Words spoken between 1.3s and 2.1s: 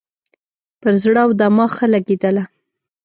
دماغ ښه